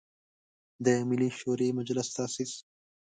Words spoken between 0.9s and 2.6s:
ملي شوری مجلس تاسیس.